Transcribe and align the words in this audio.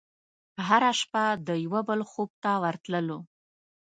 هره 0.67 0.91
شپه 0.99 1.25
د 1.47 1.49
یوه 1.65 1.81
بل 1.89 1.99
خوب 2.11 2.29
ته 2.43 2.51
ورتللو 2.63 3.19